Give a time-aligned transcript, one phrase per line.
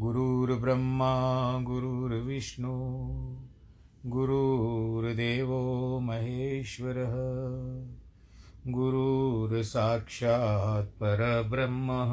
[0.00, 2.98] गुरुर्ब्रह्मा गुरुर्विष्णु
[4.06, 7.12] गुरुर्देवो महेश्वरः
[8.72, 12.12] गुरुर्साक्षात् परब्रह्मः।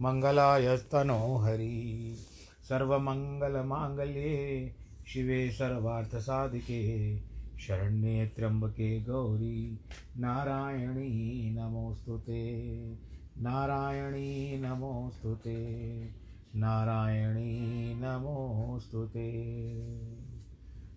[0.00, 2.16] मङ्गलायस्तनो हरि
[2.68, 4.74] सर्वमङ्गलमाङ्गल्ये
[5.06, 7.20] शिवे सर्वार्थसाधिके
[7.58, 9.80] शरण्ये त्र्यम्बके गौरी।
[10.16, 12.96] नारायणी नमोऽस्तु ते।
[13.38, 16.08] नारायणी नमोऽस्तु ते।
[16.56, 19.58] नारायणी नमोऽस्तु ते।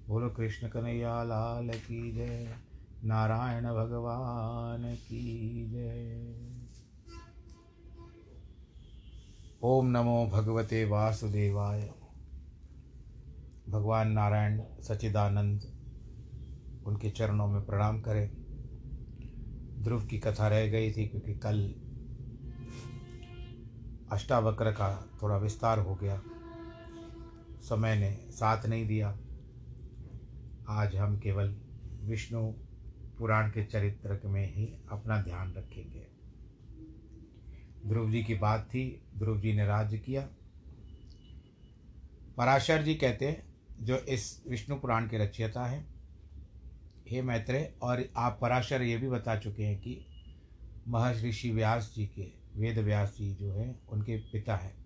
[0.09, 2.55] बोलो कृष्ण कन्हैया लाल की जय।
[3.03, 5.50] नारायण भगवान की
[9.63, 11.93] ओम नमो भगवते वासुदेवाय।
[13.69, 15.61] भगवान नारायण सच्चिदानंद
[16.85, 18.31] उनके चरणों में प्रणाम करें।
[19.83, 21.75] ध्रुव की कथा रह गई थी क्योंकि कल
[24.11, 26.21] अष्टावक्र का थोड़ा विस्तार हो गया।
[27.61, 29.19] समय ने साथ नहीं दिया।
[30.69, 31.61] आज हम केवल
[32.01, 32.51] विष्णु
[33.17, 36.10] पुराण के चरित्र में ही अपना ध्यान रखेंगे।
[37.85, 40.29] ध्रुव जी की बात थी, ध्रुव जी ने राज्य किया।
[42.37, 43.43] पराशर जी कहते हैं,
[43.81, 45.93] जो इस विष्णु पुराण के रचयिता हैं,
[47.07, 50.05] हे मैत्रेय और आप पराशर ये भी बता चुके हैं कि
[50.87, 54.85] महर्षि व्यास जी के, वेद व्यास जी जो हैं, उनके पिता हैं।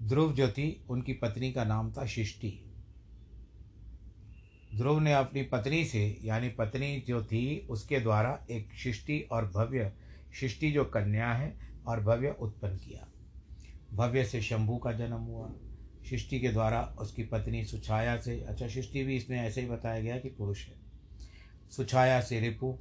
[0.00, 2.62] ध्रुव जो थी उनकी पत्नी का नाम था शिष्टि।
[4.74, 9.92] ध्रुव ने अपनी पत्नी से, यानी पत्नी जो थी उसके द्वारा एक शिष्टि और भव्य
[10.40, 13.08] शिष्टि जो कन्या है और भव्य उत्पन्न किया।
[13.94, 15.52] भव्य से शंभु का जन्म हुआ।
[16.10, 20.18] सृष्टि के द्वारा उसकी पत्नी सुछाया से अच्छा शिष्टि भी इसमें ऐसे ही बताया गया
[20.18, 20.74] कि पुरुष है।
[21.70, 22.78] सुछाया से रिपु,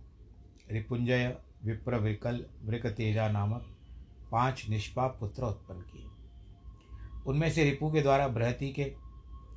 [0.72, 3.78] रिपुंजय, विप्र, विकल, वृक तेजा नामक
[4.32, 6.08] पाँच निष्पाप पुत्र उत्पन्न किए।
[7.28, 8.94] उनमें से रिपु के द्वारा बृहति के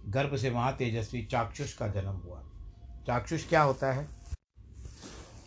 [0.07, 2.45] गर्भ से महातेजस्वी चाक्षुष का जन्म हुआ।
[3.07, 4.18] चाक्षुष क्या होता है?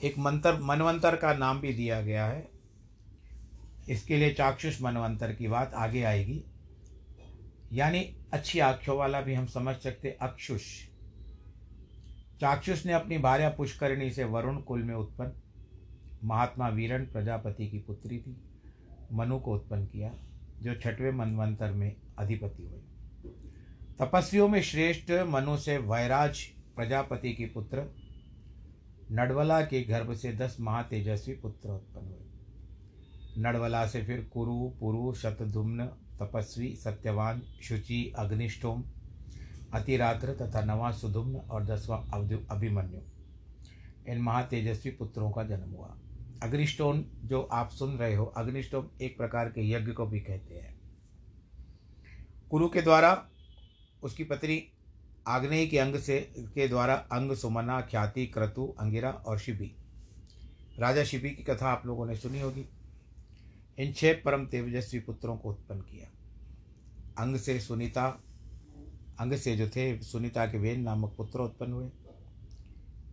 [0.03, 2.49] एक मंत्र, मनवंतर का नाम भी दिया गया है।
[3.89, 6.43] इसके लिए चाक्षुष मनवंतर की बात आगे आएगी।
[7.73, 10.61] यानी अच्छी आँखों वाला भी हम समझ सकते अक्षुष।
[12.41, 15.31] चाक्षुष ने अपनी भार्या पुष्करिणी से वरुण कुल में उत्पन्न,
[16.23, 18.37] महात्मा वीरण प्रजापति की पुत्री थी,
[19.13, 20.13] मनु को उत्पन्न किया,
[20.61, 22.79] जो छठवें मनवंतर में अधिपति हुए
[23.99, 26.41] तपस्वियों में श्रेष्ठ मनु से वैराज
[26.75, 28.00] प्रजापति की पुत्र
[29.11, 32.17] नडवला के गर्भ से दस महातेजस्वी पुत्र उत्पन्न हुए।
[33.37, 35.85] नडवला से फिर कुरु, पुरु, शतधुम्न,
[36.19, 38.83] तपस्वी, सत्यवान, शुचि, अग्निष्टोम,
[39.73, 41.99] अतिरात्र तथा नवा सुधुम्न और दसवां
[42.49, 43.01] अभिमन्यु।
[44.13, 45.97] इन महातेजस्वी पुत्रों का जन्म हुआ।
[46.43, 50.81] अग्निष्टोम, जो आप सुन रहे हो, अग्निष्टोम एक प्रकार के यज्ञ को भी कहते हैं।
[52.51, 53.29] कुरु के द्वारा
[54.03, 54.73] उसकी पत्नी
[55.27, 59.75] आग्नेय के अंग से, के द्वारा अंग सुमना, ख्याति, क्रतु, अंगिरा और शिबी।
[60.79, 62.65] राजा शिबी की कथा आप लोगों ने सुनी होगी।
[63.79, 66.07] इन छह परम तेजस्वी पुत्रों को उत्पन्न किया।
[67.23, 68.23] अंग से सुनीता,
[69.19, 71.89] अंग से जो थे, सुनीता के वेन नामक पुत्र उत्पन्न हुए।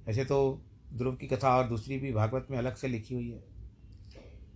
[0.08, 0.62] ऐसे तो
[0.92, 3.44] ध्रुव की कथा और दूसरी भी भागवत में अलग से लिखी हुई है।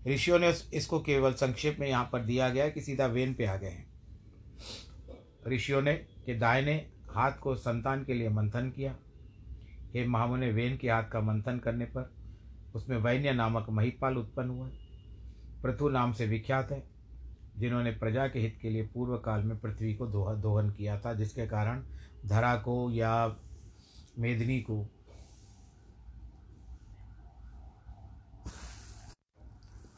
[0.07, 3.57] ऋषियों ने इसको केवल संक्षेप में यहाँ पर दिया गया कि सीधा वेन पे आ
[3.57, 3.93] गए हैं।
[5.49, 8.95] ऋषियों ने, के दाहिने हाथ को संतान के लिए मंथन किया।
[9.95, 12.13] हे महामुने वेन के हाथ का मंथन करने पर
[12.75, 14.69] उसमें वैन्य नामक महिपाल उत्पन्न हुआ।
[15.63, 16.83] पृथु नाम से विख्यात है,
[17.57, 21.13] जिन्होंने प्रजा के हित के लिए पूर्व काल में पृथ्वी को दोह, दोहन किया था,
[21.15, 21.83] जिसके कारण
[22.27, 23.37] धरा को या
[24.19, 24.83] मेदनी को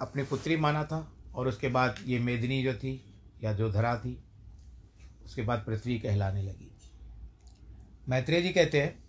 [0.01, 3.01] अपनी पुत्री माना था और उसके बाद ये मेदनी जो थी
[3.45, 4.19] या जो धरा थी,
[5.25, 6.71] उसके बाद पृथ्वी कहलाने लगी।
[8.09, 9.05] मैत्रेय जी कहते हैं,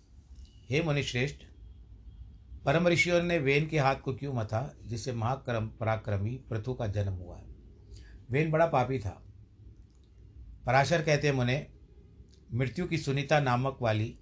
[0.70, 1.36] हे मुनिश्रेष्ठ,
[2.64, 7.12] परम ऋषियों ने वेन के हाथ को क्यों मथा, जिससे महाक्रम पराक्रमी पृथु का जन्म
[7.12, 7.46] हुआ है?
[8.30, 9.22] वेन बड़ा पापी था।
[10.66, 11.66] पराशर कहते मुने,
[12.54, 14.18] मृत्यु की सुनीता नामक वाली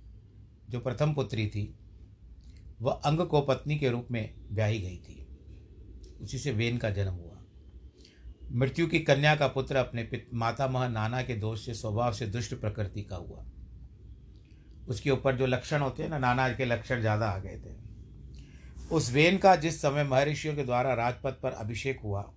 [0.70, 1.78] जो प्रथम पुत्री थी,
[2.82, 5.28] वह अंग को पत्नी के रूप में ब्याही गई थी।
[6.20, 7.44] उसी से वेन का जन्म हुआ।
[8.52, 12.54] मृत्यु की कन्या का पुत्र अपने माता मह नाना के दोष से, स्वभाव से दुष्ट
[12.54, 13.46] प्रकृति का हुआ।
[14.88, 17.74] उसके ऊपर जो लक्षण होते हैं ना, नाना के लक्षण ज़्यादा आ गए थे।
[18.90, 22.30] उस वेन का जिस समय महर्षियों के द्वारा राजपथ पर अभिषेक हुआ,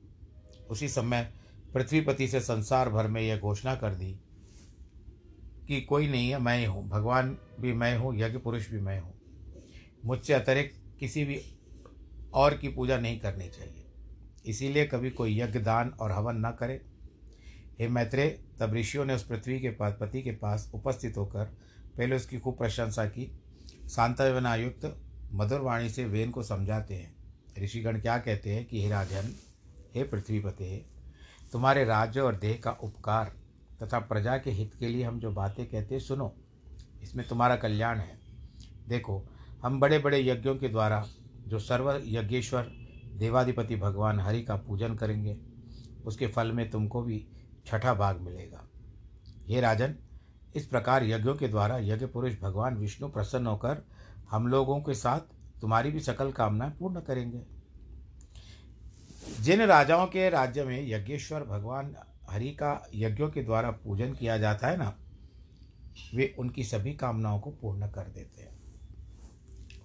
[0.70, 1.30] उसी समय
[1.74, 4.12] पृथ्वीपति से संसार भर में यह घोषणा कर दी
[5.68, 9.00] कि कोई नहीं है, मैं ही हूँ। भगवान भी मैं हूँ, यज्ञ पुरुष भी मैं
[9.00, 9.14] हूँ।
[10.06, 11.40] मुझसे अतिरिक्त किसी भी
[12.34, 13.84] और की पूजा नहीं करनी चाहिए।
[14.46, 16.82] इसीलिए कभी कोई यज्ञ दान और हवन न करे।
[17.80, 18.30] हे मैत्रेय,
[18.60, 21.52] तब ऋषियों ने उस पृथ्वी के पास पति के पास उपस्थित होकर
[21.98, 23.40] पहले उसकी खूब प्रशंसा की।
[23.86, 25.02] सांत्वनायुक्त
[25.34, 27.16] मधुर वाणी से वेन को समझाते हैं।
[27.64, 29.36] ऋषिगण क्या कहते हैं कि, हे राजन,
[29.96, 30.86] हे पृथ्वीपते,
[31.52, 33.36] तुम्हारे राज्य और देह का उपकार
[33.84, 36.36] तथा प्रजा के हित के लिए हम जो बातें कहते हैं, सुनो।
[37.02, 38.20] इसमें तुम्हारा कल्याण है।
[38.88, 39.30] देखो,
[39.64, 41.08] हम बड़े बड़े यज्ञों के द्वारा
[41.48, 42.62] जो सर्व यज्ञेश्वर,
[43.14, 45.38] देवाधिपति भगवान हरि का पूजन करेंगे,
[46.06, 47.28] उसके फल में तुमको भी
[47.66, 48.68] छठा भाग मिलेगा।
[49.48, 49.96] हे राजन
[50.56, 53.84] इस प्रकार यज्ञों के द्वारा यज्ञ पुरुष भगवान विष्णु प्रसन्न होकर
[54.30, 55.20] हम लोगों के साथ
[55.62, 57.42] तुम्हारी भी सकल कामनाएँ पूर्ण करेंगे।
[59.42, 61.96] जिन राजाओं के राज्य में यज्ञेश्वर भगवान
[62.30, 64.98] हरि का यज्ञों के द्वारा पूजन किया जाता है ना,
[66.16, 68.58] वे उनकी सभी कामनाओं को पूर्ण कर देते हैं।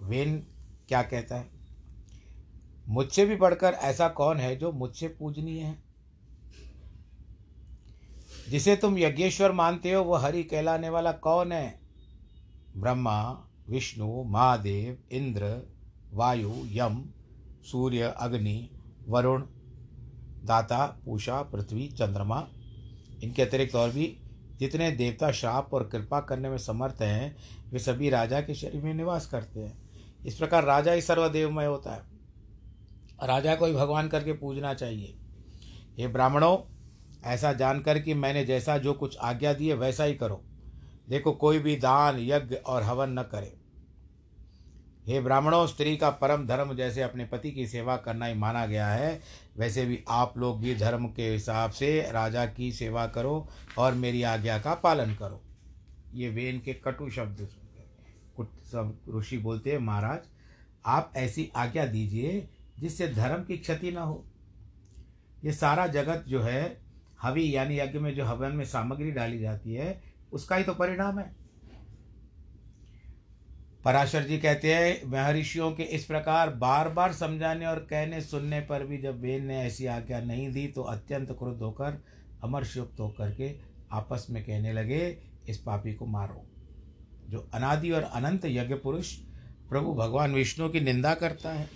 [0.03, 0.47] वेन
[0.89, 1.51] क्या कहता है?
[2.89, 5.92] मुझसे भी बढ़कर ऐसा कौन है जो मुझसे पूजनीय है?
[8.53, 11.81] जिसे तुम यज्ञेश्वर मानते हो वह हरि कहलाने वाला कौन है?
[12.77, 15.73] ब्रह्मा, विष्णु, महादेव, इंद्र,
[16.13, 17.05] वायु, यम,
[17.63, 18.71] सूर्य, अग्नि,
[19.09, 19.43] वरुण,
[20.45, 22.49] दाता, पूषा, पृथ्वी, चंद्रमा।
[23.25, 24.19] इनके अतिरिक्त और भी
[24.59, 27.37] जितने देवता श्राप और कृपा करने में समर्थ हैं,
[27.71, 29.79] वे सभी राजा के शरीर में निवास करते हैं।
[30.27, 32.03] इस प्रकार राजा ही सर्वदेवमय होता है।
[33.29, 35.17] राजा को ही भगवान करके पूजना चाहिए।
[35.99, 36.72] ये ब्राह्मणों
[37.25, 40.45] ऐसा जानकर कि मैंने जैसा जो कुछ आज्ञा दी है, वैसा ही करो।
[41.09, 43.57] देखो, कोई भी दान, यज्ञ और हवन न करे।
[45.07, 48.89] हे ब्राह्मणों, स्त्री का परम धर्म जैसे अपने पति की सेवा करना ही माना गया
[48.89, 49.21] है,
[49.57, 53.49] वैसे भी आप लोग भी धर्म के हिसाब से राजा की सेवा करो
[53.79, 55.43] और मेरी आज्ञा का पालन करो।
[56.15, 57.49] ये वेन के कटु शब्द
[58.37, 60.19] कुछ सब ऋषि बोलते हैं, महाराज,
[60.87, 62.49] आप ऐसी आज्ञा दीजिए
[62.79, 64.25] जिससे धर्म की क्षति न हो।
[65.45, 66.92] ये सारा जगत जो है
[67.23, 70.03] हवि यानी यज्ञ में जो हवन में सामग्री डाली जाती है,
[70.33, 71.43] उसका ही तो परिणाम है।
[73.85, 78.87] पराशर जी कहते हैं, महर्षियों के इस प्रकार बार बार समझाने और कहने सुनने पर
[78.87, 82.05] भी जब वेद ने ऐसी आज्ञा नहीं दी तो अत्यंत क्रुद्ध होकर
[82.43, 83.55] अमरशुक्त होकर के
[83.93, 86.47] आपस में कहने लगे, इस पापी को मारो।
[87.29, 89.13] जो अनादि और अनंत यज्ञ पुरुष
[89.69, 91.69] प्रभु भगवान विष्णु की निंदा करता है।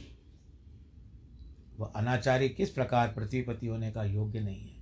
[1.79, 4.76] वह अनाचारी किस प्रकार पृथ्वीपति होने का योग्य नहीं है।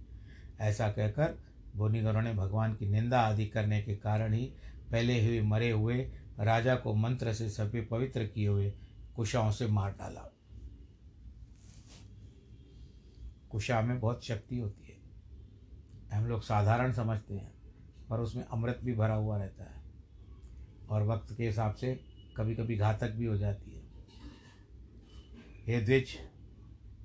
[0.61, 1.39] ऐसा कहकर
[1.77, 4.45] बोनीगरों ने भगवान की निंदा आदि करने के कारण ही
[4.91, 8.75] पहले हुए मरे हुए राजा को मंत्र से सभी पवित्र किए हुए
[9.17, 10.33] कुशाओं से मार डाला।
[13.51, 14.95] कुशा में बहुत शक्ति होती है।
[16.19, 17.55] हम लोग साधारण समझते हैं,
[18.11, 19.83] पर उसमें अमृत भी भरा हुआ रहता है।
[20.91, 22.01] और वक्त के हिसाब से
[22.37, 23.83] कभी कभी घातक भी हो जाती है।
[25.67, 26.19] हे द्विज,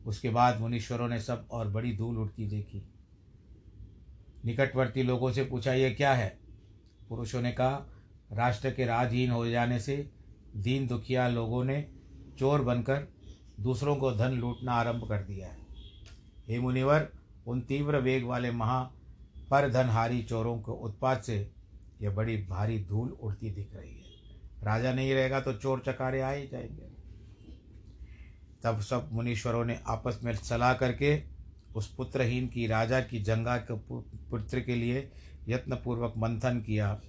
[0.06, 2.99] उसके बाद मुनीश्वरों ने सब और बड़ी धूल उड़ती देखी।
[4.46, 6.40] निकटवर्ती लोगों से पूछा यह क्या है?
[7.10, 7.90] पुरुषों ने कहा,
[8.32, 10.10] राष्ट्र के राजहीन हो जाने से
[10.56, 11.92] दीन दुखिया लोगों ने
[12.40, 13.08] चोर बनकर
[13.60, 15.60] दूसरों को धन लूटना आरंभ कर दिया है।
[16.48, 17.10] हे मुनिवर,
[17.48, 18.84] उन तीव्र वेग वाले महा
[19.52, 21.52] पर धनहारी चोरों के उत्पाद से
[22.02, 24.04] यह बड़ी भारी धूल उड़ती दिख रही है।
[24.64, 26.90] राजा नहीं रहेगा तो चोर चकारे आ ही जाएँगे।
[28.64, 31.24] तब सब मुनीश्वरों ने आपस में सलाह करके
[31.76, 33.76] उस पुत्रहीन की, राजा की जंगा के
[34.30, 35.12] पुत्र के लिए
[35.48, 37.02] यत्नपूर्वक मंथन किया।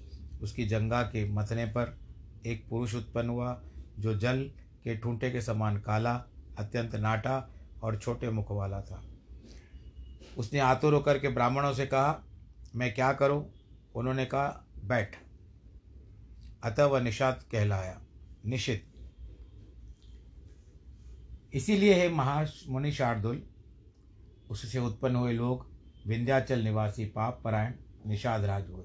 [0.42, 1.98] उसकी जंगा के मथने पर
[2.46, 3.62] एक पुरुष उत्पन्न हुआ,
[3.98, 4.50] जो जल
[4.84, 6.14] के ठूंटे के समान काला,
[6.58, 7.50] अत्यंत नाटा
[7.82, 9.02] और छोटे मुख वाला था।
[10.38, 12.24] उसने आतुर होकर के ब्राह्मणों से कहा,
[12.76, 13.52] मैं क्या करूँ?
[13.94, 15.16] उन्होंने कहा, बैठ।
[16.64, 18.00] अतः वह निषाद कहलाया।
[18.46, 18.86] निशित
[21.52, 23.49] इसीलिए हे महामुनि शार्दुल
[24.50, 25.70] उससे उत्पन्न हुए लोग
[26.06, 27.72] विंध्याचल निवासी पाप परायण
[28.06, 28.84] निषाद राज हुए।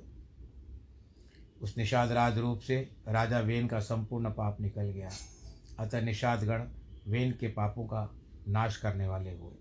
[1.62, 5.10] उस निषाद राज रूप से राजा वेन का संपूर्ण पाप निकल गया।
[5.80, 6.68] अतः निषादगण
[7.08, 8.16] वेन के पापों का
[8.48, 9.54] नाश करने वाले हुए।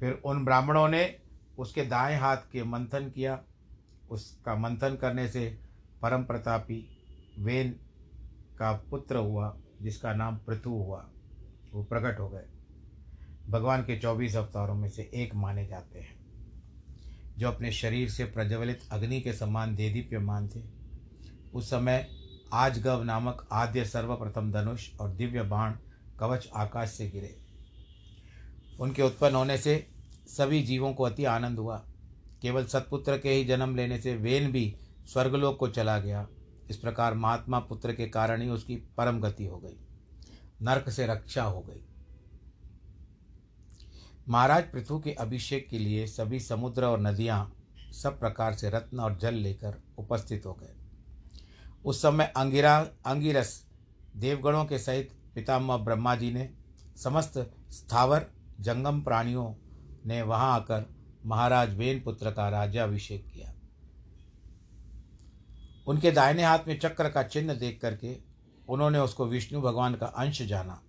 [0.00, 1.18] फिर उन ब्राह्मणों ने
[1.58, 3.44] उसके दाएँ हाथ के मंथन किया।
[4.10, 5.58] उसका मंथन करने से
[6.02, 6.88] परम प्रतापी
[7.38, 7.70] वेन
[8.58, 11.10] का पुत्र हुआ, जिसका नाम पृथु हुआ।
[11.72, 12.44] वो प्रकट हो गए।
[13.48, 16.14] भगवान के चौबीस अवतारों में से एक माने जाते हैं,
[17.38, 20.62] जो अपने शरीर से प्रज्वलित अग्नि के समान देदीप्यमान थे।
[21.54, 22.06] उस समय
[22.52, 25.74] आजगव नामक आद्य सर्वप्रथम धनुष और दिव्य बाण
[26.20, 27.36] कवच आकाश से गिरे।
[28.80, 29.86] उनके उत्पन्न होने से
[30.28, 31.76] सभी जीवों को अति आनंद हुआ।
[32.42, 34.74] केवल सतपुत्र के ही जन्म लेने से वेन भी
[35.06, 36.26] स्वर्गलोक को चला गया।
[36.70, 39.76] इस प्रकार महात्मा पुत्र के कारण ही उसकी परम गति हो गई,
[40.62, 41.85] नरक से रक्षा हो गई।
[44.28, 47.52] महाराज पृथु के अभिषेक के लिए सभी समुद्र और नदियाँ
[47.92, 50.74] सब प्रकार से रत्न और जल लेकर उपस्थित हो गए।
[51.84, 53.66] उस समय अंगिरा, अंगिरस
[54.16, 56.50] देवगणों के सहित पितामह ब्रह्मा जी ने
[56.96, 58.26] समस्त स्थावर,
[58.60, 59.54] जंगम प्राणियों
[60.06, 60.94] ने वहाँ आकर
[61.26, 63.52] महाराज वेन पुत्र का राज्याभिषेक किया।
[65.86, 68.16] उनके दाहिने हाथ में चक्र का चिन्ह देख करके
[68.68, 70.82] उन्होंने उसको विष्णु भगवान का अंश जाना।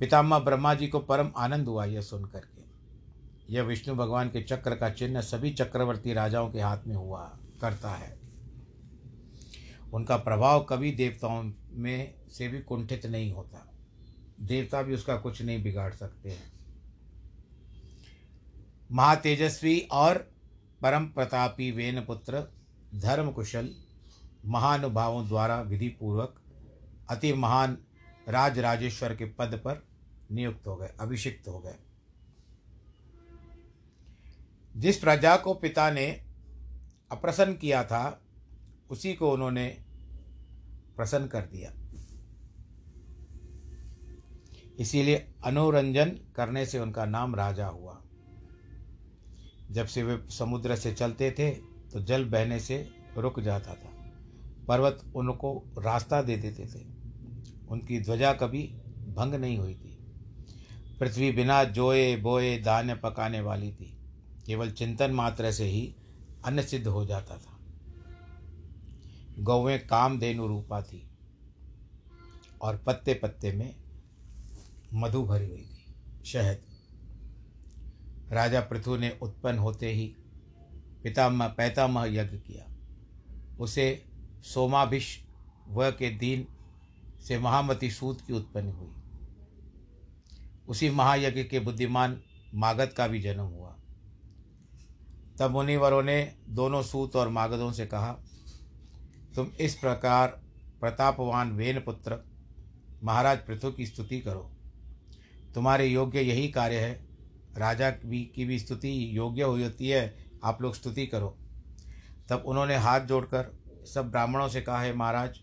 [0.00, 2.60] पितामह ब्रह्मा जी को परम आनंद हुआ यह सुन करके
[3.54, 7.90] यह विष्णु भगवान के चक्र का चिन्ह सभी चक्रवर्ती राजाओं के हाथ में हुआ करता
[7.90, 8.20] है।
[9.92, 13.66] उनका प्रभाव कभी देवताओं में से भी कुंठित नहीं होता।
[14.40, 16.52] देवता भी उसका कुछ नहीं बिगाड़ सकते हैं।
[18.92, 20.18] महातेजस्वी और
[20.82, 22.52] परम प्रतापी वेन पुत्र
[22.94, 23.70] धर्म कुशल
[24.46, 26.40] महानुभावों द्वारा विधि पूर्वक
[27.10, 27.78] अति महान
[28.28, 29.89] राज राजेश्वर के पद पर
[30.32, 31.74] नियुक्त हो गए, अभिषिक्त हो गए।
[34.76, 36.10] जिस प्रजा को पिता ने
[37.12, 38.22] अप्रसन्न किया था,
[38.90, 39.84] उसी को उन्होंने
[40.96, 41.72] प्रसन्न कर दिया।
[44.78, 48.02] इसीलिए अनुरंजन करने से उनका नाम राजा हुआ।
[49.70, 51.50] जब से वे समुद्र से चलते थे
[51.92, 53.90] तो जल बहने से रुक जाता था।
[54.68, 56.86] पर्वत उनको रास्ता दे देते थे।
[57.68, 58.62] उनकी ध्वजा कभी
[59.08, 59.99] भंग नहीं हुई थी।
[61.00, 63.96] पृथ्वी बिना जोए, बोए धान्य पकाने वाली थी।
[64.46, 65.96] केवल चिंतन मात्र से ही
[66.44, 67.58] अन्न सिद्ध हो जाता था।
[69.38, 71.10] गौवें काम देनु रूपा थी
[72.62, 73.76] और पत्ते पत्ते में
[74.94, 76.62] मधु भरी हुई थी। शहद।
[78.32, 80.16] राजा पृथु ने उत्पन्न होते ही
[81.02, 82.74] पितामह, पैतामह यज्ञ किया।
[83.60, 84.04] उसे
[84.42, 85.18] सोमाभिष
[85.68, 86.46] व के दिन
[87.22, 88.99] से महामती सूत की उत्पन्न हुई।
[90.70, 92.20] उसी महायज्ञ के बुद्धिमान
[92.54, 93.76] मागध का भी जन्म हुआ।
[95.38, 98.12] तब मुनिवरों ने दोनों सूत और मागधों से कहा,
[99.34, 100.28] तुम इस प्रकार
[100.80, 102.18] प्रतापवान वेन पुत्र
[103.04, 104.50] महाराज पृथु की स्तुति करो।
[105.54, 106.92] तुम्हारे योग्य यही कार्य है।
[107.56, 111.36] राजा भी की भी स्तुति योग्य हुई होती है, आप लोग स्तुति करो।
[112.28, 113.50] तब उन्होंने हाथ जोड़कर
[113.94, 115.40] सब ब्राह्मणों से कहा, है महाराज,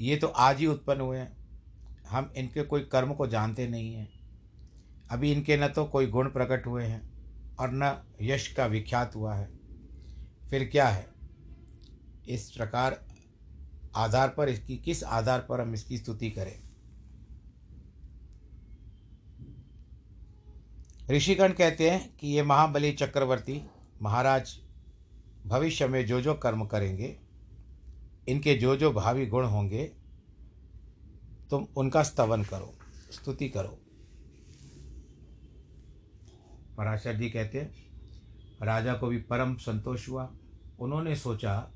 [0.00, 1.43] ये तो आज ही उत्पन्न हुए हैं।
[2.06, 4.08] हम इनके कोई कर्म को जानते नहीं हैं।
[5.10, 7.02] अभी इनके न तो कोई गुण प्रकट हुए हैं
[7.56, 9.50] और न यश का विख्यात हुआ है।
[10.50, 11.06] फिर क्या है?
[12.28, 13.04] इस प्रकार
[13.96, 16.60] आधार पर इसकी, किस आधार पर हम इसकी स्तुति करें?
[21.10, 23.62] ऋषिगण कहते हैं कि ये महाबली चक्रवर्ती
[24.02, 24.56] महाराज
[25.46, 27.16] भविष्य में जो जो कर्म करेंगे,
[28.28, 29.92] इनके जो जो भावी गुण होंगे
[31.54, 32.74] तुम उनका स्तवन करो,
[33.10, 33.78] स्तुति करो।
[36.76, 37.74] पराशर जी कहते हैं,
[38.62, 40.32] राजा को भी परम संतोष हुआ।
[40.78, 41.70] उन्होंने सोचा,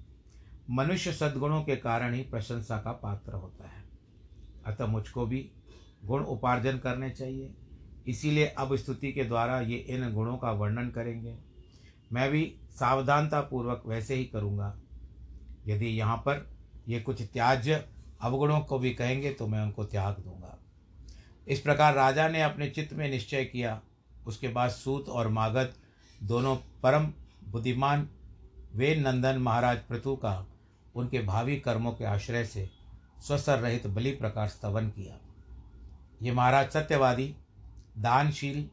[0.70, 3.84] मनुष्य सद्गुणों के कारण ही प्रशंसा का पात्र होता है।
[4.66, 5.50] अतः मुझको भी
[6.04, 7.54] गुण उपार्जन करने चाहिए।
[8.06, 11.38] इसीलिए अब स्तुति के द्वारा ये इन गुणों का वर्णन करेंगे।
[12.12, 14.78] मैं भी सावधानता पूर्वक वैसे ही करूँगा।
[15.66, 16.56] यदि यहाँ पर
[16.88, 17.88] ये कुछ त्याज्य
[18.20, 20.58] अवगुणों को भी कहेंगे तो मैं उनको त्याग दूँगा।
[21.48, 23.80] इस प्रकार राजा ने अपने चित्त में निश्चय किया।
[24.26, 25.72] उसके बाद सूत और मागध,
[26.22, 27.12] दोनों परम
[27.48, 28.08] बुद्धिमान
[28.74, 30.46] वे नंदन महाराज पृथु का
[30.94, 32.68] उनके भावी कर्मों के आश्रय से
[33.26, 35.18] स्वसर रहित बलि प्रकार स्तवन किया।
[36.22, 37.34] ये महाराज सत्यवादी,
[37.98, 38.68] दानशील,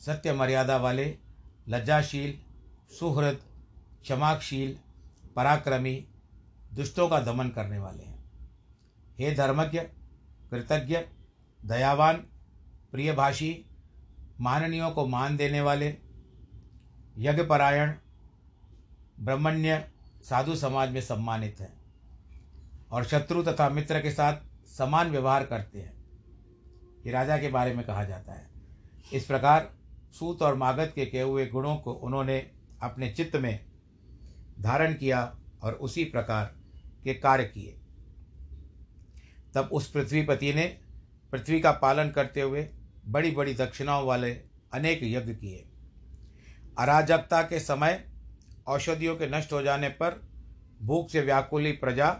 [0.00, 1.06] सत्य मर्यादा वाले,
[1.68, 2.38] लज्जाशील,
[2.98, 3.40] सुहृद,
[4.02, 4.76] क्षमाशील,
[5.36, 6.04] पराक्रमी,
[6.74, 8.15] दुष्टों का दमन करने वाले हैं।
[9.18, 9.80] हे धर्मज्ञ,
[10.50, 10.98] कृतज्ञ,
[11.64, 12.16] दयावान,
[12.92, 13.66] प्रियभाषी,
[14.40, 15.96] माननीयों को मान देने वाले,
[17.18, 17.92] यज्ञपरायण,
[19.20, 19.90] ब्रह्मण्य,
[20.22, 21.80] साधु समाज में सम्मानित हैं
[22.90, 25.96] और शत्रु तथा मित्र के साथ समान व्यवहार करते हैं।
[27.06, 28.50] ये राजा के बारे में कहा जाता है।
[29.12, 29.74] इस प्रकार
[30.12, 32.50] सूत और मागध के कहे हुए गुणों को उन्होंने
[32.82, 33.66] अपने चित्त में
[34.60, 36.54] धारण किया और उसी प्रकार
[37.04, 37.80] के कार्य किए।
[39.56, 40.64] तब उस पृथ्वीपति ने
[41.32, 42.66] पृथ्वी का पालन करते हुए
[43.06, 44.30] बड़ी बड़ी दक्षिणाओं वाले
[44.74, 45.64] अनेक यज्ञ किए।
[46.78, 48.04] अराजकता के समय
[48.66, 50.20] औषधियों के नष्ट हो जाने पर
[50.82, 52.10] भूख से व्याकुली प्रजा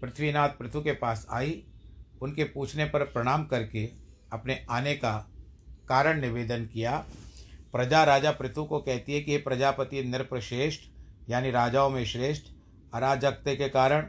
[0.00, 1.62] पृथ्वीनाथ पृथु के पास आई।
[2.22, 3.84] उनके पूछने पर प्रणाम करके
[4.32, 5.12] अपने आने का
[5.88, 6.96] कारण निवेदन किया।
[7.72, 10.80] प्रजा राजा पृथु को कहती है कि ये प्रजापति नृप्रश्रेष्ठ
[11.30, 12.44] यानी राजाओं में श्रेष्ठ,
[12.94, 14.02] अराजकते के कारण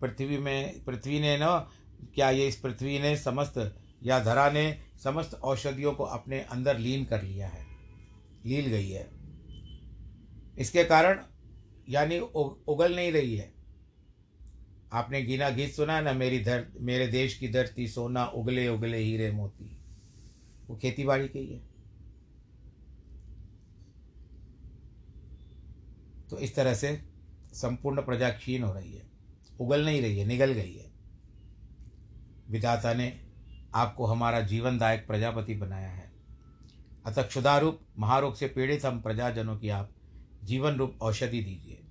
[0.00, 1.66] पृथ्वी में, पृथ्वी ने न
[2.14, 7.04] क्या ये इस पृथ्वी ने समस्त या धरा ने समस्त औषधियों को अपने अंदर लीन
[7.04, 7.66] कर लिया है?
[8.46, 9.10] लील गई है।
[10.58, 11.24] इसके कारण
[11.88, 12.18] यानी
[12.68, 13.54] उगल नहीं रही है।
[14.92, 19.30] आपने गीना गीत सुना ना, मेरी धर, मेरे देश की धरती सोना, उगले उगले हीरे
[19.30, 19.80] मोती।
[20.66, 21.68] वो खेती बाड़ी की है।
[26.30, 27.02] तो इस तरह से
[27.52, 29.02] संपूर्ण प्रजा क्षीण हो रही है।
[29.60, 30.87] उगल नहीं रही है, निगल गई है।
[32.50, 33.20] विधाता ने
[33.74, 36.12] आपको हमारा जीवनदायक प्रजापति बनाया है।
[37.06, 39.90] अतः क्षुधारूप, महारोग से पीड़ित हम प्रजाजनों की आप
[40.44, 41.84] जीवन रूप औषधि दीजिए।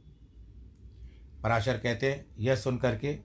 [1.44, 3.20] पराशर कहते हैं यह सुन करके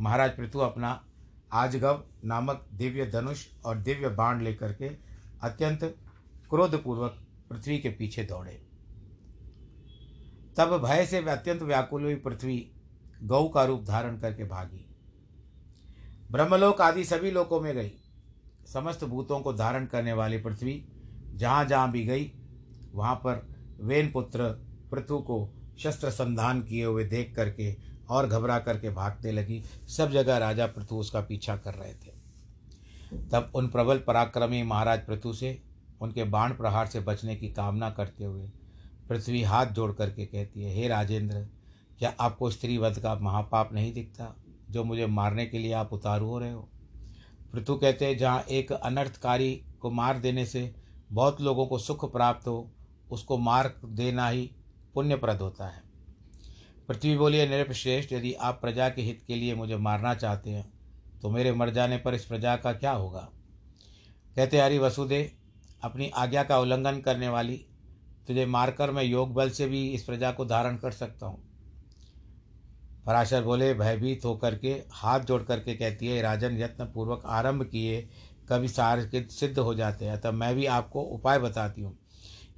[0.00, 1.04] महाराज पृथु अपना
[1.52, 4.88] आजगव नामक दिव्य धनुष और दिव्य बाण लेकर के
[5.42, 5.84] अत्यंत
[6.50, 8.62] क्रोधपूर्वक पृथ्वी के पीछे दौड़े।
[10.56, 12.72] तब भय से अत्यंत व्याकुल हुई, पृथ्वी
[13.22, 14.85] गौ का रूप धारण करके भागी।
[16.30, 17.90] ब्रह्मलोक आदि सभी लोकों में गई।
[18.72, 20.84] समस्त भूतों को धारण करने वाली पृथ्वी,
[21.34, 22.30] जहाँ जहाँ भी गई,
[22.94, 23.46] वहाँ पर
[23.80, 24.48] वेन पुत्र
[24.90, 27.76] पृथु को शस्त्र संधान किए हुए देख करके
[28.10, 32.14] और घबरा करके भागने लगी। सब जगह राजा पृथु उसका पीछा कर रहे थे।
[33.32, 35.62] तब उन प्रबल पराक्रमी महाराज पृथु से,
[36.00, 38.48] उनके बाण प्रहार से बचने की कामना करते हुए
[39.08, 41.46] पृथ्वी हाथ जोड़ करके कहती है, हे राजेंद्र,
[41.98, 44.34] क्या आपको स्त्री वध का महापाप नहीं दिखता?
[44.70, 46.68] जो मुझे मारने के लिए आप उतारू हो रहे हो।
[47.52, 50.74] पृथु कहते हैं, जहाँ एक अनर्थकारी को मार देने से
[51.12, 52.70] बहुत लोगों को सुख प्राप्त हो,
[53.10, 54.50] उसको मार देना ही
[54.94, 55.82] पुण्यप्रद होता है।
[56.88, 60.72] पृथ्वी बोलिए निरपश्रेष्ठ यदि आप प्रजा के हित के लिए मुझे मारना चाहते हैं
[61.22, 63.28] तो मेरे मर जाने पर इस प्रजा का क्या होगा?
[64.36, 65.30] कहते हरि वसुदेव,
[65.82, 67.56] अपनी आज्ञा का उल्लंघन करने वाली,
[68.28, 71.42] तुझे मारकर मैं योग बल से भी इस प्रजा को धारण कर सकता हूँ।
[73.06, 78.00] पराशर बोले, भयभीत होकर के, हाथ जोड़ करके कहती है, राजन यत्न पूर्वक आरंभ किए
[78.48, 81.96] कभी सार सिद्ध हो जाते हैं, अतः मैं भी आपको उपाय बताती हूँ।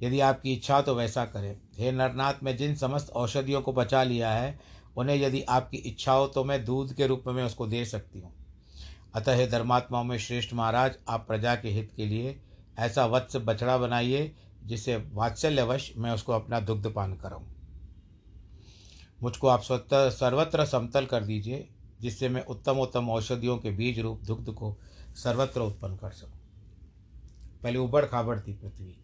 [0.03, 4.31] यदि आपकी इच्छा तो वैसा करें। हे नरनाथ, मैं जिन समस्त औषधियों को बचा लिया
[4.31, 4.59] है,
[4.97, 8.33] उन्हें यदि आपकी इच्छा हो तो मैं दूध के रूप में उसको दे सकती हूँ।
[9.15, 12.39] अतः हे धर्मात्माओं में श्रेष्ठ महाराज, आप प्रजा के हित के लिए
[12.79, 14.31] ऐसा वत्स बछड़ा बनाइए
[14.63, 17.47] जिससे वात्सल्यवश मैं उसको अपना दुग्ध पान कराऊँ।
[19.21, 21.67] मुझको आप स्वतः सर्वत्र समतल कर दीजिए,
[22.01, 24.75] जिससे मैं उत्तम उत्तम औषधियों के बीज रूप दुग्ध को
[25.15, 26.39] सर्वत्र उत्पन्न कर सकूँ।
[27.63, 28.95] पहले उबड़ खाबड़ थी पृथ्वी।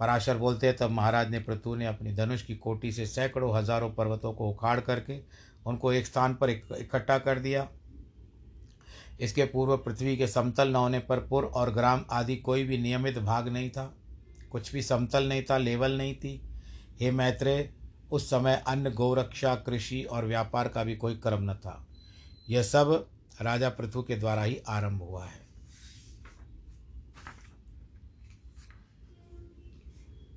[0.00, 3.90] पराशर बोलते हैं, तब महाराज ने पृथु ने अपनी धनुष की कोटी से सैकड़ों हज़ारों
[3.90, 5.20] पर्वतों को उखाड़ करके
[5.66, 7.68] उनको एक स्थान पर इकट्ठा कर दिया।
[9.20, 13.18] इसके पूर्व पृथ्वी के समतल न होने पर पुर और ग्राम आदि कोई भी नियमित
[13.18, 13.84] भाग नहीं था।
[14.50, 16.40] कुछ भी समतल नहीं था, लेवल नहीं थी।
[17.00, 17.62] हे मैत्रेय
[18.12, 21.86] उस समय अन्न, गौरक्षा, कृषि और व्यापार का भी कोई क्रम न था।
[22.50, 23.06] यह सब
[23.42, 25.42] राजा पृथु के द्वारा ही आरंभ हुआ है।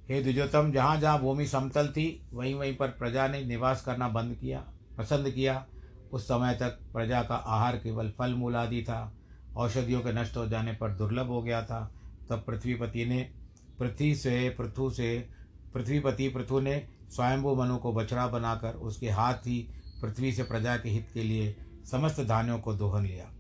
[0.10, 4.36] हे द्विजोतम जहाँ जहाँ भूमि समतल थी, वहीं वहीं पर प्रजा ने निवास करना बंद
[4.36, 4.66] किया
[4.98, 5.68] पसंद किया।
[6.12, 9.14] उस समय तक प्रजा का आहार केवल फल मूल आदि था।
[9.56, 11.92] औषधियों के नष्ट हो जाने पर दुर्लभ हो गया था।
[12.30, 13.32] तब पृथ्वीपति ने,
[13.80, 15.30] पृथ्वी से, पृथु से,
[15.74, 19.70] पृथ्वीपति पृथु ने स्वयंभू मनु को बछड़ा बनाकर उसके हाथ ही
[20.02, 21.56] पृथ्वी से प्रजा के हित के लिए
[21.92, 23.32] समस्त धान्यों को दोहन लिया।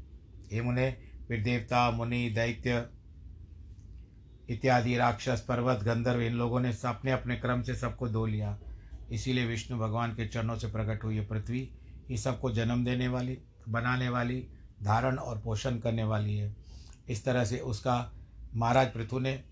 [0.51, 0.97] हे मुने,
[1.27, 2.89] फिर देवता, मुनि, दैत्य
[4.49, 8.59] इत्यादि, राक्षस, पर्वत, गंधर्व, इन लोगों ने अपने अपने क्रम से सबको दो लिया।
[9.11, 11.69] इसीलिए विष्णु भगवान के चरणों से प्रकट हुई पृथ्वी।
[12.09, 13.37] ही सबको जन्म देने वाली,
[13.69, 14.47] बनाने वाली,
[14.83, 16.55] धारण और पोषण करने वाली है।
[17.09, 18.13] इस तरह से उसका
[18.55, 19.43] महाराज पृथु ने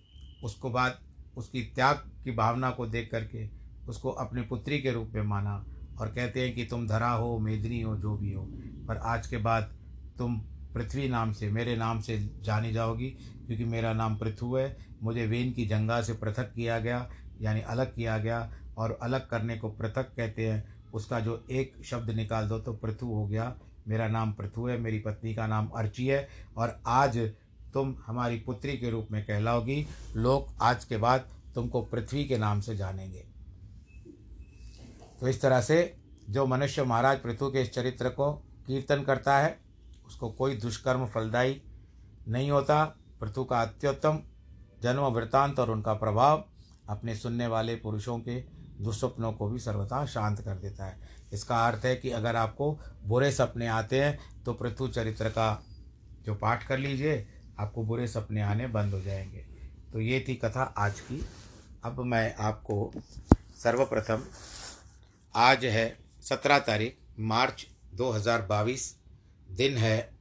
[0.43, 0.99] उसको बाद
[1.37, 5.65] उसकी त्याग की भावना को देख करके उसको अपनी पुत्री के रूप में माना
[5.99, 8.47] और कहते हैं कि तुम धरा हो, मेदनी हो, जो भी हो।
[8.87, 9.75] पर आज के बाद
[10.17, 10.41] तुम
[10.73, 13.09] पृथ्वी नाम से, मेरे नाम से जानी जाओगी,
[13.45, 17.09] क्योंकि मेरा नाम पृथु है। मुझे वेन की जंगा से पृथक किया गया,
[17.41, 22.09] यानी अलग किया गया, और अलग करने को पृथक कहते हैं। उसका जो एक शब्द
[22.09, 23.55] निकाल दो तो पृथु हो गया।
[23.87, 27.17] मेरा नाम पृथु है, मेरी पत्नी का नाम अर्ची है, और आज
[27.73, 32.59] तुम हमारी पुत्री के रूप में कहलाओगी। लोग आज के बाद तुमको पृथ्वी के नाम
[32.59, 33.32] से जानेंगे।
[35.23, 35.75] तो इस तरह से
[36.29, 38.31] जो मनुष्य महाराज पृथु के इस चरित्र को
[38.67, 39.59] कीर्तन करता है,
[40.07, 41.61] उसको कोई दुष्कर्म, फलदायी
[42.27, 42.83] नहीं होता।
[43.21, 44.19] पृथु का अत्युत्तम
[44.83, 46.43] जन्म, वृत्तांत और उनका प्रभाव
[46.89, 48.39] अपने सुनने वाले पुरुषों के
[48.83, 50.99] दुस्वप्नों को भी सर्वथा शांत कर देता है।
[51.33, 55.63] इसका अर्थ है कि अगर आपको बुरे सपने आते हैं तो पृथु चरित्र का
[56.25, 57.27] जो पाठ कर लीजिए,
[57.59, 59.45] आपको बुरे सपने आने बंद हो जाएँगे।
[59.93, 61.25] तो ये थी कथा आज की।
[61.83, 62.91] अब मैं आपको
[63.55, 64.23] सर्वप्रथम
[65.35, 68.95] आज है सत्रह तारीख, मार्च 2022
[69.51, 70.17] दिन है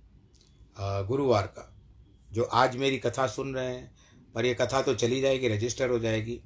[0.81, 1.77] गुरुवार का,
[2.33, 3.90] जो आज मेरी कथा सुन रहे हैं।
[4.35, 6.40] पर ये कथा तो चली जाएगी, रजिस्टर हो जाएगी।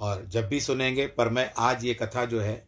[0.00, 2.66] और जब भी सुनेंगे, पर मैं आज ये कथा जो है,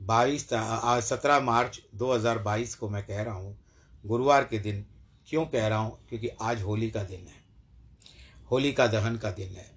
[0.00, 3.58] बाईस आज सत्रह मार्च 2022 को मैं कह रहा हूँ।
[4.06, 4.84] गुरुवार के दिन
[5.28, 6.06] क्यों कह रहा हूँ?
[6.08, 7.42] क्योंकि आज होली का दिन है।
[8.50, 9.70] होली का दहन का दिन है।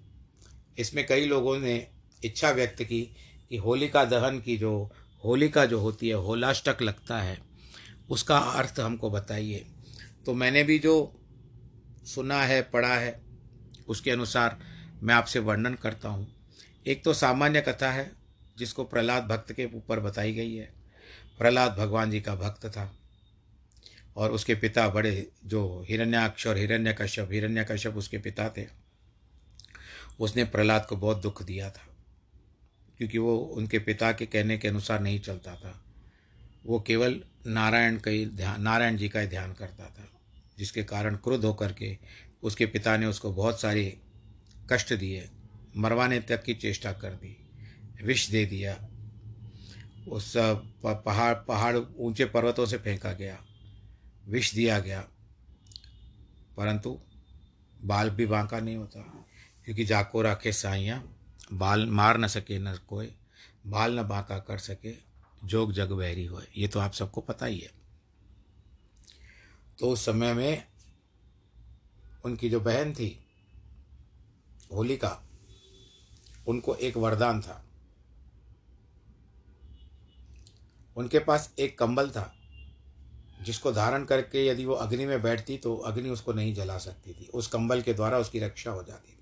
[0.78, 1.76] इसमें कई लोगों ने
[2.24, 3.02] इच्छा व्यक्त की
[3.52, 4.92] कि होलिका दहन की जो
[5.24, 7.38] होलिका जो होती है, होलाष्टक लगता है,
[8.10, 9.66] उसका अर्थ हमको बताइए।
[10.26, 10.94] तो मैंने भी जो
[12.06, 13.22] सुना है, पढ़ा है,
[13.88, 14.58] उसके अनुसार
[15.04, 16.28] मैं आपसे वर्णन करता हूँ।
[16.88, 18.12] एक तो सामान्य कथा है,
[18.58, 20.74] जिसको प्रहलाद भक्त के ऊपर बताई गई है।
[21.38, 22.92] प्रहलाद भगवान जी का भक्त था,
[24.18, 28.68] और उसके पिता बड़े जो हिरण्याक्ष और हिरण्य कश्यप हिरण्य कश्यप उसके पिता थे।
[30.20, 31.88] उसने प्रहलाद को बहुत दुख दिया था।
[33.02, 35.84] क्योंकि वो उनके पिता के कहने के अनुसार नहीं चलता था।
[36.66, 40.08] वो केवल नारायण का ही ध्यान, नारायण जी का ही ध्यान करता था,
[40.58, 41.98] जिसके कारण क्रोध होकर के
[42.44, 43.98] उसके पिता ने उसको बहुत सारे
[44.72, 45.30] कष्ट दिए,
[45.78, 47.36] मरवाने तक की चेष्टा कर दी,
[48.04, 48.76] विष दे दिया।
[50.08, 50.34] उस
[50.86, 53.38] पहाड़ पहाड़ ऊँचे पर्वतों से फेंका गया,
[54.28, 55.02] विष दिया गया।
[56.58, 57.00] परंतु
[57.84, 59.02] बाल भी बांका नहीं होता,
[59.66, 61.18] क्योंकि जाको राखे साइयाँ
[61.54, 63.16] बाल मार न सके न कोई,
[63.68, 64.94] बाल न बांका कर सके,
[65.44, 67.72] जोग जग बहरी हो ये तो आप सबको पता ही है।
[69.80, 70.64] तो उस समय में
[72.26, 73.26] उनकी जो बहन थी,
[74.74, 75.22] होलिका,
[76.48, 77.66] उनको एक वरदान था।
[80.98, 82.34] उनके पास एक कंबल था,
[83.42, 87.26] जिसको धारण करके यदि वो अग्नि में बैठती तो अग्नि उसको नहीं जला सकती थी।
[87.26, 89.21] उस कंबल के द्वारा उसकी रक्षा हो जाती थी।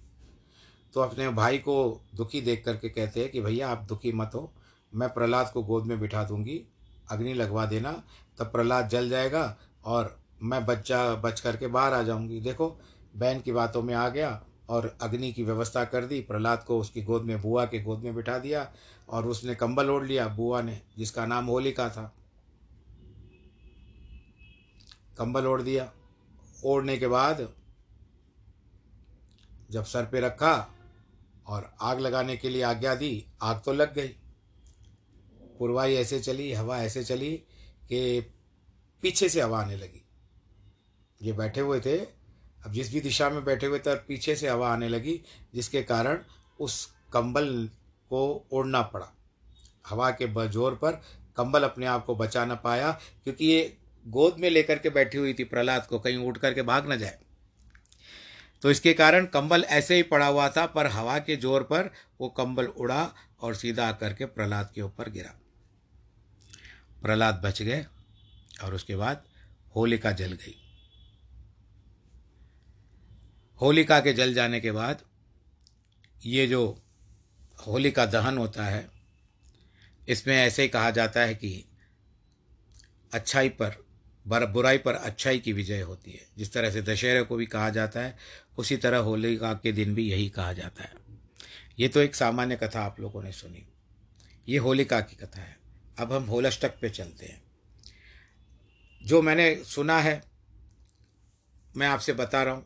[0.93, 4.51] तो अपने भाई को दुखी देख करके कहते हैं कि भैया आप दुखी मत हो,
[4.93, 6.61] मैं प्रहलाद को गोद में बिठा दूँगी,
[7.11, 8.03] अग्नि लगवा देना,
[8.39, 12.79] तब प्रहलाद जल जाएगा और मैं बच्चा, बच करके बाहर आ जाऊँगी। देखो,
[13.15, 17.01] बहन की बातों में आ गया और अग्नि की व्यवस्था कर दी, प्रहलाद को उसकी
[17.01, 18.71] गोद में, बुआ के गोद में बिठा दिया
[19.09, 22.13] और उसने कंबल ओढ़ लिया बुआ ने, जिसका नाम होलिका था।
[25.17, 25.91] कंबल ओढ़ दिया।
[26.65, 27.49] ओढ़ने के बाद
[29.71, 30.75] जब सर पे रखा
[31.49, 34.07] और आग लगाने के लिए आज्ञा दी, आग तो लग गई।
[35.59, 37.31] पुरवाई ऐसे चली, हवा ऐसे चली
[37.83, 38.21] कि
[39.03, 40.05] पीछे से हवा आने लगी।
[41.21, 44.69] ये बैठे हुए थे, अब जिस भी दिशा में बैठे हुए थे पीछे से हवा
[44.69, 45.21] आने लगी,
[45.53, 46.19] जिसके कारण
[46.59, 47.69] उस कंबल
[48.11, 49.11] को ओढ़ना पड़ा।
[49.87, 51.01] हवा के ज़ोर पर
[51.37, 52.91] कंबल अपने आप को बचा ना पाया,
[53.23, 56.87] क्योंकि ये गोद में लेकर के बैठी हुई थी, प्रहलाद को कहीं उठ करके भाग
[56.87, 57.17] ना जाए।
[58.63, 61.89] तो इसके कारण कंबल ऐसे ही पड़ा हुआ था, पर हवा के ज़ोर पर
[62.21, 63.03] वो कंबल उड़ा
[63.39, 65.33] और सीधा करके प्रहलाद के ऊपर गिरा।
[67.01, 67.85] प्रहलाद बच गए
[68.63, 69.23] और उसके बाद
[69.75, 70.55] होलिका जल गई।
[73.59, 75.01] होलिका के जल जाने के बाद
[76.21, 76.61] ये जो
[77.57, 78.87] होलिका दहन होता है,
[80.03, 81.65] इसमें ऐसे ही कहा जाता है कि
[83.11, 83.75] अच्छाई पर
[84.29, 87.99] बुराई पर अच्छाई की विजय होती है। जिस तरह से दशहरे को भी कहा जाता
[87.99, 88.17] है,
[88.57, 90.93] उसी तरह होलिका के दिन भी यही कहा जाता है।
[91.79, 93.65] ये तो एक सामान्य कथा आप लोगों ने सुनी।
[94.49, 95.57] ये होलिका की कथा है।
[95.99, 97.41] अब हम होलष्टक पे चलते हैं।
[99.05, 100.23] जो मैंने सुना है,
[101.77, 102.65] मैं आपसे बता रहा हूँ।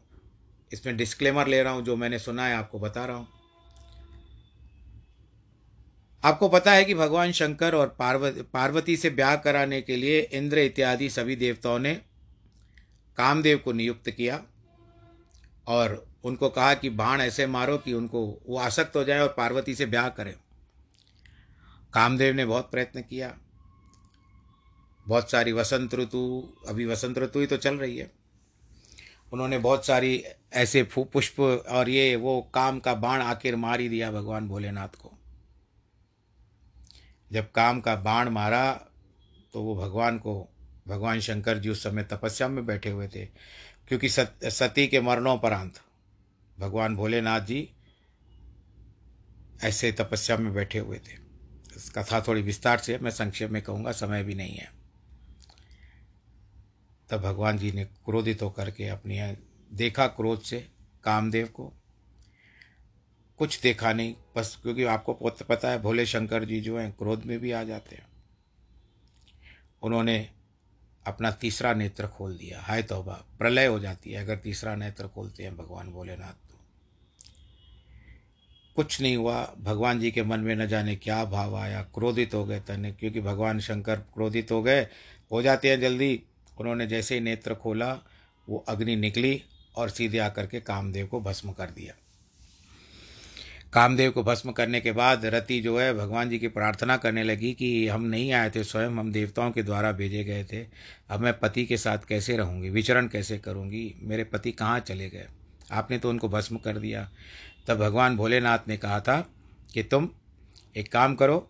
[0.73, 3.42] इसमें डिस्क्लेमर ले रहा हूँ। जो मैंने सुना है, आपको बता रहा हूँ।
[6.23, 10.59] आपको पता है कि भगवान शंकर और पार्वती पार्वती से ब्याह कराने के लिए इंद्र
[10.59, 11.95] इत्यादि सभी देवताओं ने
[13.17, 14.43] कामदेव को नियुक्त किया
[15.67, 19.75] और उनको कहा कि बाण ऐसे मारो कि उनको वो आसक्त हो जाए और पार्वती
[19.75, 20.33] से ब्याह करें।
[21.93, 23.37] कामदेव ने बहुत प्रयत्न किया।
[25.07, 28.11] बहुत सारी वसंत ऋतु, अभी वसंत ऋतु ही तो चल रही है।
[29.33, 34.11] उन्होंने बहुत सारी ऐसे पुष्प और ये वो काम का बाण आखिर मार ही दिया
[34.11, 35.12] भगवान भोलेनाथ को।
[37.33, 38.73] जब काम का बाण मारा
[39.53, 40.49] तो वो भगवान को
[40.87, 43.25] भगवान शंकर जी उस समय तपस्या में बैठे हुए थे
[43.87, 45.81] क्योंकि सत, सती के मरणोपरांत
[46.59, 47.69] भगवान भोलेनाथ जी
[49.63, 51.13] ऐसे तपस्या में बैठे हुए थे।
[51.75, 54.71] इस कथा थोड़ी विस्तार से मैं संक्षेप में कहूँगा समय भी नहीं है।
[57.09, 59.35] तब भगवान जी ने क्रोधित होकर के अपनी
[59.77, 60.67] देखा क्रोध से
[61.03, 61.73] कामदेव को
[63.37, 65.13] कुछ देखा नहीं, बस क्योंकि आपको
[65.49, 68.07] पता है भोले शंकर जी जो हैं, क्रोध में भी आ जाते हैं।
[69.81, 70.29] उन्होंने
[71.07, 75.43] अपना तीसरा नेत्र खोल दिया। हाय तोबा, प्रलय हो जाती है अगर तीसरा नेत्र खोलते
[75.43, 76.59] हैं भगवान भोलेनाथ तो।
[78.75, 82.45] कुछ नहीं हुआ, भगवान जी के मन में न जाने क्या भाव आया, क्रोधित हो
[82.45, 84.87] गए तने क्योंकि भगवान शंकर क्रोधित हो गए,
[85.31, 86.23] हो जाते हैं जल्दी।
[86.59, 87.93] उन्होंने जैसे ही नेत्र खोला,
[88.49, 89.43] वो अग्नि निकली
[89.75, 91.93] और सीधे आकर के कामदेव को भस्म कर दिया।
[93.73, 97.53] कामदेव को भस्म करने के बाद रति जो है भगवान जी की प्रार्थना करने लगी
[97.53, 100.65] कि हम नहीं आए थे, स्वयं हम देवताओं के द्वारा भेजे गए थे।
[101.09, 102.69] अब मैं पति के साथ कैसे रहूँगी?
[102.69, 103.95] विचरण कैसे करूँगी?
[104.01, 105.27] मेरे पति कहाँ चले गए?
[105.71, 107.09] आपने तो उनको भस्म कर दिया।
[107.67, 109.19] तब भगवान भोलेनाथ ने कहा था
[109.73, 110.09] कि तुम
[110.77, 111.49] एक काम करो,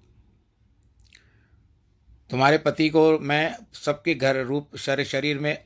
[2.30, 5.58] तुम्हारे पति को मैं सबके घर रूप शरीर में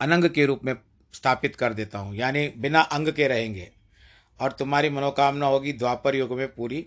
[0.00, 0.74] अनंग के रूप में
[1.14, 3.70] स्थापित कर देता हूँ। यानी बिना अंग के रहेंगे।
[4.40, 6.86] और तुम्हारी मनोकामना होगी द्वापर युग में पूरी।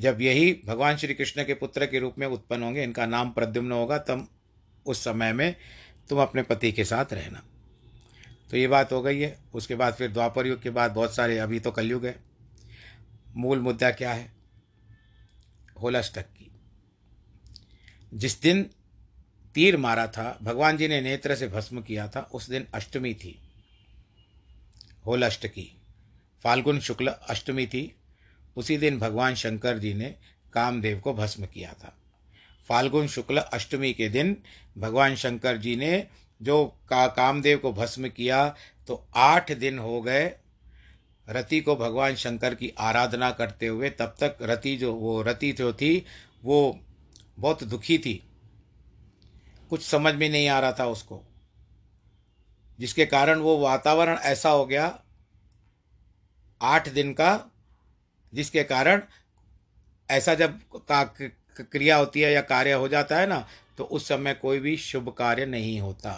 [0.00, 3.72] जब यही भगवान श्री कृष्ण के पुत्र के रूप में उत्पन्न होंगे, इनका नाम प्रद्युम्न
[3.72, 4.28] होगा, तब
[4.86, 5.56] उस समय में
[6.08, 7.42] तुम अपने पति के साथ रहना।
[8.50, 11.38] तो ये बात हो गई है। उसके बाद फिर द्वापर युग के बाद बहुत सारे,
[11.38, 12.18] अभी तो कलयुग है।
[13.36, 14.32] मूल मुद्दा क्या है?
[15.82, 16.44] होलाष्टक की
[18.14, 18.70] जिस दिन
[19.54, 23.47] तीर मारा था, भगवान जी ने नेत्र से भस्म किया था, उस दिन अष्टमी थी।
[25.08, 25.66] होलाष्टकी।
[26.44, 27.94] फाल्गुन शुक्ल अष्टमी थी।
[28.56, 30.14] उसी दिन भगवान शंकर जी ने
[30.52, 31.96] कामदेव को भस्म किया था।
[32.68, 34.36] फाल्गुन शुक्ल अष्टमी के दिन
[34.78, 36.06] भगवान शंकर जी ने
[36.42, 38.48] जो का, कामदेव को भस्म किया
[38.86, 40.32] तो आठ दिन हो गए
[41.28, 45.72] रति को भगवान शंकर की आराधना करते हुए। तब तक रति जो, वो रति जो
[45.72, 46.04] थी,
[46.44, 46.80] वो
[47.38, 48.22] बहुत दुखी थी।
[49.70, 51.22] कुछ समझ में नहीं आ रहा था उसको।
[52.78, 54.86] जिसके कारण वो वातावरण ऐसा हो गया
[56.60, 57.50] आठ दिन का,
[58.32, 59.02] जिसके कारण
[60.08, 61.02] ऐसा जब का
[61.60, 63.46] क्रिया होती है या कार्य हो जाता है ना
[63.78, 66.12] तो उस समय कोई भी शुभ कार्य नहीं होता।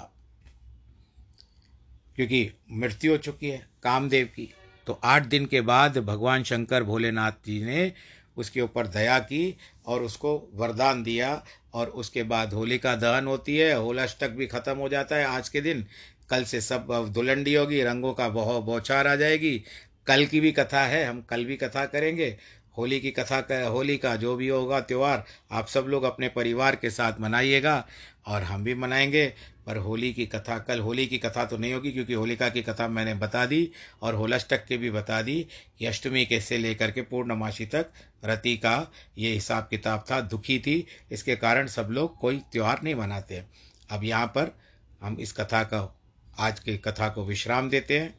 [2.16, 4.48] क्योंकि मृत्यु हो चुकी है कामदेव की
[4.86, 7.92] तो आठ दिन के बाद भगवान शंकर भोलेनाथ जी ने
[8.36, 11.42] उसके ऊपर दया की और उसको वरदान दिया
[11.74, 15.60] और उसके बाद होलिका दहन होती है, होलाष्टक भी खत्म हो जाता है आज के
[15.60, 15.86] दिन।
[16.30, 19.62] कल से सब दुलंडी होगी, रंगों का बहु बौछार आ जाएगी।
[20.06, 22.36] कल की भी कथा है, हम कल भी कथा करेंगे।
[22.78, 26.76] होली की कथा कर होली का जो भी होगा त्यौहार, आप सब लोग अपने परिवार
[26.76, 27.86] के साथ मनाइएगा
[28.26, 29.34] और हम भी मनाएँगे।
[29.66, 32.88] पर होली की कथा, कल होली की कथा तो नहीं होगी क्योंकि होलिका की कथा
[32.88, 33.70] मैंने बता दी
[34.02, 35.46] और होलाष्टक के भी बता दी।
[35.78, 37.86] कि अष्टमी के से लेकर के पूर्णमासी तक
[38.24, 42.94] रति का ये हिसाब किताब था, दुखी थी। इसके कारण सब लोग कोई त्यौहार नहीं
[42.94, 43.42] मनाते।
[43.90, 44.58] अब यहाँ पर
[45.02, 45.99] हम इस कथा का
[46.40, 48.18] आज की कथा को विश्राम देते हैं।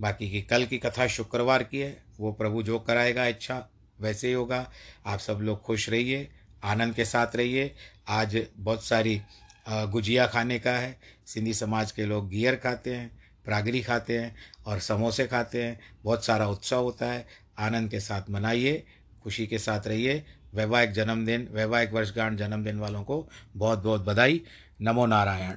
[0.00, 3.68] बाकी की कल की कथा शुक्रवार की है। वो प्रभु जो कराएगा इच्छा,
[4.00, 4.70] वैसे ही होगा।
[5.06, 6.28] आप सब लोग खुश रहिए,
[6.64, 7.74] आनंद के साथ रहिए।
[8.08, 9.20] आज बहुत सारी
[9.68, 13.10] गुजिया खाने का है। सिंधी समाज के लोग गियर खाते हैं,
[13.44, 17.26] प्रागरी खाते हैं और समोसे खाते हैं। बहुत सारा उत्सव होता है।
[17.58, 18.84] आनंद के साथ मनाइए,
[19.22, 24.40] खुशी के साथ रहिए। वैवाहिक जन्मदिन, वैवाहिक वर्षगांठ जन्मदिन वालों को बहुत बहुत बधाई।
[24.80, 25.54] नमो नारायण।